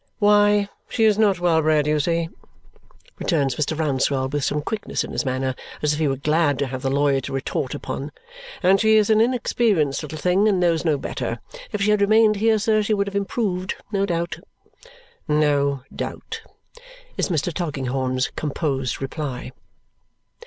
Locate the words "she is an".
8.81-9.21